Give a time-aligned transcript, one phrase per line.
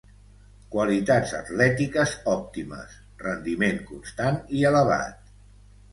[0.75, 5.35] Qualitats atlètiques òptimes, rendiment constant i elevat.